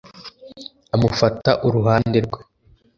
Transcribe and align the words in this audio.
amufata 0.95 1.51
uruhande 1.67 2.17
rwe 2.25 2.39